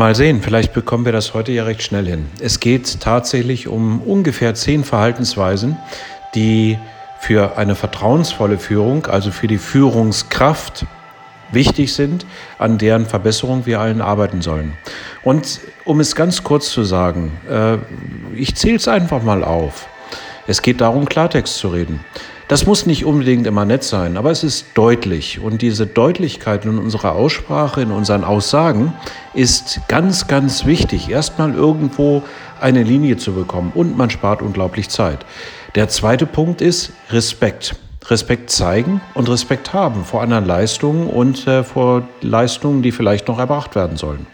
Mal 0.00 0.14
sehen, 0.14 0.40
vielleicht 0.40 0.72
bekommen 0.72 1.04
wir 1.04 1.12
das 1.12 1.34
heute 1.34 1.52
ja 1.52 1.64
recht 1.64 1.82
schnell 1.82 2.06
hin. 2.06 2.24
Es 2.40 2.58
geht 2.58 3.00
tatsächlich 3.02 3.68
um 3.68 4.00
ungefähr 4.00 4.54
zehn 4.54 4.82
Verhaltensweisen, 4.82 5.76
die 6.34 6.78
für 7.20 7.58
eine 7.58 7.74
vertrauensvolle 7.74 8.56
Führung, 8.56 9.04
also 9.04 9.30
für 9.30 9.46
die 9.46 9.58
Führungskraft, 9.58 10.86
wichtig 11.52 11.92
sind, 11.92 12.24
an 12.58 12.78
deren 12.78 13.04
Verbesserung 13.04 13.66
wir 13.66 13.78
allen 13.78 14.00
arbeiten 14.00 14.40
sollen. 14.40 14.72
Und 15.22 15.60
um 15.84 16.00
es 16.00 16.16
ganz 16.16 16.42
kurz 16.44 16.70
zu 16.70 16.82
sagen, 16.82 17.32
äh, 17.50 17.76
ich 18.34 18.54
zähle 18.56 18.76
es 18.76 18.88
einfach 18.88 19.22
mal 19.22 19.44
auf. 19.44 19.86
Es 20.46 20.62
geht 20.62 20.80
darum, 20.80 21.10
Klartext 21.10 21.58
zu 21.58 21.68
reden. 21.68 22.00
Das 22.50 22.66
muss 22.66 22.84
nicht 22.84 23.04
unbedingt 23.04 23.46
immer 23.46 23.64
nett 23.64 23.84
sein, 23.84 24.16
aber 24.16 24.32
es 24.32 24.42
ist 24.42 24.66
deutlich. 24.74 25.38
Und 25.38 25.62
diese 25.62 25.86
Deutlichkeit 25.86 26.64
in 26.64 26.78
unserer 26.78 27.12
Aussprache, 27.12 27.80
in 27.80 27.92
unseren 27.92 28.24
Aussagen 28.24 28.92
ist 29.34 29.82
ganz, 29.86 30.26
ganz 30.26 30.66
wichtig. 30.66 31.08
Erstmal 31.08 31.54
irgendwo 31.54 32.24
eine 32.60 32.82
Linie 32.82 33.18
zu 33.18 33.34
bekommen 33.34 33.70
und 33.72 33.96
man 33.96 34.10
spart 34.10 34.42
unglaublich 34.42 34.88
Zeit. 34.88 35.20
Der 35.76 35.88
zweite 35.88 36.26
Punkt 36.26 36.60
ist 36.60 36.90
Respekt. 37.10 37.76
Respekt 38.08 38.50
zeigen 38.50 39.00
und 39.14 39.28
Respekt 39.28 39.72
haben 39.72 40.04
vor 40.04 40.20
anderen 40.20 40.44
Leistungen 40.44 41.06
und 41.06 41.46
äh, 41.46 41.62
vor 41.62 42.08
Leistungen, 42.20 42.82
die 42.82 42.90
vielleicht 42.90 43.28
noch 43.28 43.38
erbracht 43.38 43.76
werden 43.76 43.96
sollen. 43.96 44.26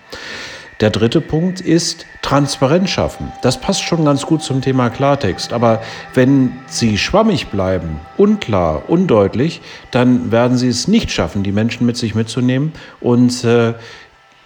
Der 0.80 0.90
dritte 0.90 1.22
Punkt 1.22 1.62
ist 1.62 2.04
Transparenz 2.20 2.90
schaffen. 2.90 3.32
Das 3.40 3.58
passt 3.58 3.82
schon 3.82 4.04
ganz 4.04 4.26
gut 4.26 4.42
zum 4.42 4.60
Thema 4.60 4.90
Klartext. 4.90 5.54
Aber 5.54 5.82
wenn 6.12 6.58
Sie 6.66 6.98
schwammig 6.98 7.46
bleiben, 7.46 7.98
unklar, 8.18 8.90
undeutlich, 8.90 9.62
dann 9.90 10.30
werden 10.30 10.58
Sie 10.58 10.68
es 10.68 10.86
nicht 10.86 11.10
schaffen, 11.10 11.42
die 11.42 11.52
Menschen 11.52 11.86
mit 11.86 11.96
sich 11.96 12.14
mitzunehmen 12.14 12.74
und 13.00 13.42
äh, 13.44 13.72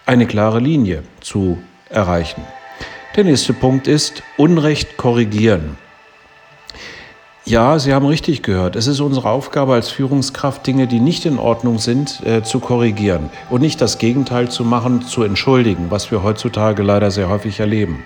eine 0.05 0.25
klare 0.25 0.59
Linie 0.59 1.03
zu 1.19 1.57
erreichen. 1.89 2.43
Der 3.17 3.25
nächste 3.25 3.51
Punkt 3.51 3.89
ist 3.89 4.23
Unrecht 4.37 4.95
korrigieren. 4.95 5.77
Ja, 7.51 7.79
Sie 7.79 7.93
haben 7.93 8.05
richtig 8.05 8.43
gehört. 8.43 8.77
Es 8.77 8.87
ist 8.87 9.01
unsere 9.01 9.29
Aufgabe 9.29 9.73
als 9.73 9.89
Führungskraft, 9.89 10.65
Dinge, 10.65 10.87
die 10.87 11.01
nicht 11.01 11.25
in 11.25 11.37
Ordnung 11.37 11.79
sind, 11.79 12.25
äh, 12.25 12.43
zu 12.43 12.61
korrigieren 12.61 13.29
und 13.49 13.59
nicht 13.59 13.81
das 13.81 13.97
Gegenteil 13.97 14.49
zu 14.49 14.63
machen, 14.63 15.01
zu 15.01 15.23
entschuldigen, 15.23 15.87
was 15.91 16.11
wir 16.11 16.23
heutzutage 16.23 16.81
leider 16.81 17.11
sehr 17.11 17.27
häufig 17.27 17.59
erleben. 17.59 18.05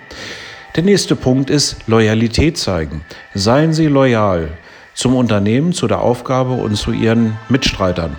Der 0.75 0.81
nächste 0.81 1.15
Punkt 1.15 1.51
ist 1.51 1.77
Loyalität 1.85 2.57
zeigen. 2.57 3.05
Seien 3.35 3.71
Sie 3.71 3.85
loyal 3.85 4.49
zum 4.95 5.15
Unternehmen, 5.15 5.73
zu 5.73 5.85
der 5.85 6.01
Aufgabe 6.01 6.53
und 6.53 6.75
zu 6.75 6.91
Ihren 6.91 7.37
Mitstreitern. 7.47 8.15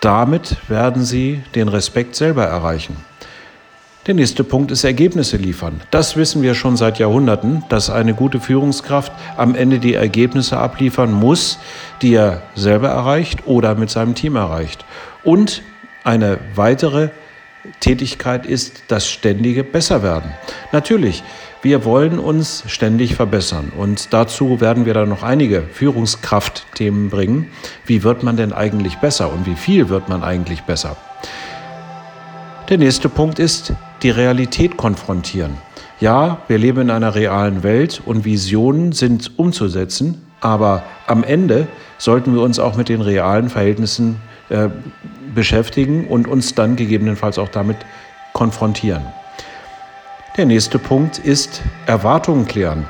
Damit 0.00 0.56
werden 0.70 1.04
Sie 1.04 1.42
den 1.54 1.68
Respekt 1.68 2.16
selber 2.16 2.44
erreichen. 2.44 2.96
Der 4.06 4.14
nächste 4.14 4.44
Punkt 4.44 4.70
ist 4.70 4.82
Ergebnisse 4.82 5.36
liefern. 5.36 5.82
Das 5.90 6.16
wissen 6.16 6.40
wir 6.40 6.54
schon 6.54 6.78
seit 6.78 6.98
Jahrhunderten, 6.98 7.64
dass 7.68 7.90
eine 7.90 8.14
gute 8.14 8.40
Führungskraft 8.40 9.12
am 9.36 9.54
Ende 9.54 9.78
die 9.78 9.92
Ergebnisse 9.92 10.56
abliefern 10.56 11.12
muss, 11.12 11.58
die 12.00 12.14
er 12.14 12.40
selber 12.54 12.88
erreicht 12.88 13.46
oder 13.46 13.74
mit 13.74 13.90
seinem 13.90 14.14
Team 14.14 14.36
erreicht. 14.36 14.86
Und 15.22 15.62
eine 16.02 16.38
weitere 16.54 17.10
Tätigkeit 17.80 18.46
ist 18.46 18.84
das 18.88 19.06
ständige 19.06 19.64
Besserwerden. 19.64 20.32
Natürlich, 20.72 21.22
wir 21.60 21.84
wollen 21.84 22.18
uns 22.18 22.64
ständig 22.68 23.16
verbessern 23.16 23.70
und 23.76 24.14
dazu 24.14 24.62
werden 24.62 24.86
wir 24.86 24.94
dann 24.94 25.10
noch 25.10 25.22
einige 25.22 25.60
Führungskraftthemen 25.74 27.10
bringen. 27.10 27.50
Wie 27.84 28.02
wird 28.02 28.22
man 28.22 28.38
denn 28.38 28.54
eigentlich 28.54 28.96
besser 28.96 29.30
und 29.30 29.44
wie 29.44 29.56
viel 29.56 29.90
wird 29.90 30.08
man 30.08 30.24
eigentlich 30.24 30.62
besser? 30.62 30.96
Der 32.70 32.78
nächste 32.78 33.10
Punkt 33.10 33.38
ist 33.38 33.74
die 34.02 34.10
Realität 34.10 34.76
konfrontieren. 34.76 35.56
Ja, 36.00 36.38
wir 36.48 36.58
leben 36.58 36.82
in 36.82 36.90
einer 36.90 37.14
realen 37.14 37.62
Welt 37.62 38.00
und 38.06 38.24
Visionen 38.24 38.92
sind 38.92 39.38
umzusetzen, 39.38 40.24
aber 40.40 40.82
am 41.06 41.24
Ende 41.24 41.68
sollten 41.98 42.34
wir 42.34 42.40
uns 42.40 42.58
auch 42.58 42.76
mit 42.76 42.88
den 42.88 43.02
realen 43.02 43.50
Verhältnissen 43.50 44.16
äh, 44.48 44.68
beschäftigen 45.34 46.06
und 46.06 46.26
uns 46.26 46.54
dann 46.54 46.76
gegebenenfalls 46.76 47.38
auch 47.38 47.48
damit 47.48 47.76
konfrontieren. 48.32 49.04
Der 50.36 50.46
nächste 50.46 50.78
Punkt 50.78 51.18
ist 51.18 51.60
Erwartungen 51.86 52.46
klären. 52.46 52.86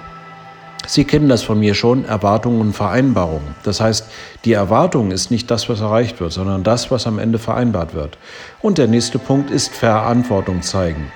Sie 0.86 1.04
kennen 1.04 1.28
das 1.28 1.42
von 1.42 1.58
mir 1.60 1.74
schon, 1.74 2.04
Erwartungen 2.04 2.60
und 2.60 2.72
Vereinbarungen. 2.72 3.54
Das 3.62 3.80
heißt, 3.80 4.06
die 4.44 4.54
Erwartung 4.54 5.10
ist 5.10 5.30
nicht 5.30 5.50
das, 5.50 5.68
was 5.68 5.80
erreicht 5.80 6.20
wird, 6.20 6.32
sondern 6.32 6.64
das, 6.64 6.90
was 6.90 7.06
am 7.06 7.18
Ende 7.18 7.38
vereinbart 7.38 7.94
wird. 7.94 8.18
Und 8.60 8.78
der 8.78 8.88
nächste 8.88 9.18
Punkt 9.18 9.50
ist 9.50 9.72
Verantwortung 9.72 10.62
zeigen. 10.62 11.12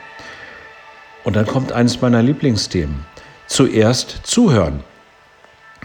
Und 1.24 1.36
dann 1.36 1.46
kommt 1.46 1.72
eines 1.72 2.00
meiner 2.02 2.22
Lieblingsthemen. 2.22 3.06
Zuerst 3.46 4.20
zuhören, 4.24 4.84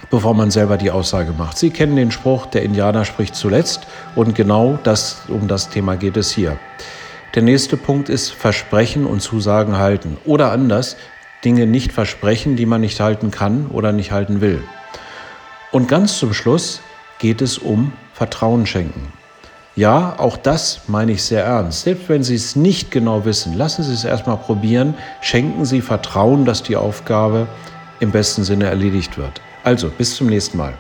bevor 0.09 0.34
man 0.34 0.51
selber 0.51 0.78
die 0.78 0.91
Aussage 0.91 1.31
macht. 1.31 1.57
Sie 1.57 1.69
kennen 1.69 1.96
den 1.96 2.11
Spruch, 2.11 2.46
der 2.46 2.63
Indianer 2.63 3.06
spricht 3.06 3.35
zuletzt 3.35 3.88
und 4.16 4.35
genau 4.35 4.78
das, 4.84 5.23
um 5.29 5.47
das 5.47 5.69
Thema 5.69 5.96
geht 5.96 6.17
es 6.17 6.31
hier. 6.31 6.57
Der 7.35 7.44
nächste 7.44 7.78
Punkt 7.78 8.09
ist 8.09 8.31
Versprechen 8.31 9.06
und 9.06 9.22
Zusagen 9.22 9.78
halten. 9.78 10.17
Oder 10.25 10.51
anders, 10.51 10.97
Dinge 11.46 11.66
nicht 11.66 11.92
versprechen, 11.92 12.56
die 12.56 12.66
man 12.66 12.82
nicht 12.82 13.00
halten 13.00 13.32
kann 13.32 13.68
oder 13.68 13.92
nicht 13.92 14.12
halten 14.12 14.42
will. 14.42 14.62
Und 15.72 15.88
ganz 15.88 16.18
zum 16.18 16.34
Schluss 16.34 16.82
geht 17.20 17.42
es 17.42 17.58
um 17.58 17.94
Vertrauen 18.14 18.66
schenken. 18.66 19.14
Ja, 19.76 20.16
auch 20.18 20.36
das 20.36 20.82
meine 20.88 21.14
ich 21.14 21.24
sehr 21.24 21.46
ernst. 21.46 21.84
Selbst 21.84 22.10
wenn 22.10 22.24
Sie 22.24 22.36
es 22.36 22.56
nicht 22.56 22.92
genau 22.92 23.24
wissen, 23.24 23.54
lassen 23.56 23.84
Sie 23.84 23.94
es 23.94 24.04
erstmal 24.04 24.38
probieren, 24.38 24.94
schenken 25.22 25.64
Sie 25.64 25.80
Vertrauen, 25.82 26.44
dass 26.44 26.64
die 26.64 26.76
Aufgabe 26.76 27.48
im 28.00 28.12
besten 28.12 28.44
Sinne 28.44 28.66
erledigt 28.66 29.18
wird. 29.18 29.42
Also, 29.64 29.90
bis 29.90 30.16
zum 30.16 30.28
nächsten 30.28 30.58
Mal. 30.58 30.74